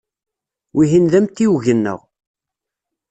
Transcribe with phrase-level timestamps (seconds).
[0.75, 1.99] Wihin d amtiweg-nneɣ.